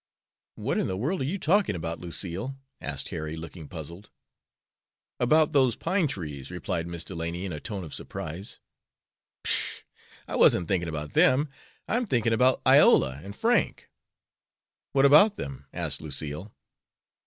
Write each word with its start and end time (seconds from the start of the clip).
"What 0.55 0.79
in 0.79 0.87
the 0.87 0.97
world 0.97 1.21
are 1.21 1.25
you 1.25 1.37
talking 1.37 1.75
about, 1.75 1.99
Lucille?" 1.99 2.57
asked 2.81 3.09
Harry, 3.09 3.35
looking 3.35 3.67
puzzled. 3.67 4.09
"About 5.19 5.51
those 5.53 5.75
pine 5.75 6.07
trees," 6.07 6.49
replied 6.49 6.87
Miss 6.87 7.03
Delany, 7.03 7.45
in 7.45 7.53
a 7.53 7.59
tone 7.59 7.83
of 7.83 7.93
surprise. 7.93 8.59
"Pshaw, 9.43 9.83
I 10.27 10.37
wasn't 10.37 10.67
thinking 10.67 10.89
about 10.89 11.13
them. 11.13 11.49
I'm 11.87 12.07
thinking 12.07 12.33
about 12.33 12.63
Iola 12.65 13.19
and 13.23 13.35
Frank." 13.35 13.91
"What 14.91 15.05
about 15.05 15.35
them?" 15.35 15.67
asked 15.71 16.01
Lucille. 16.01 16.51